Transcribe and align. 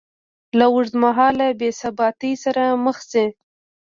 له 0.57 0.65
اوږدمهاله 0.73 1.47
بېثباتۍ 1.59 2.33
سره 2.43 2.63
مخ 2.85 2.97
شي 3.11 3.25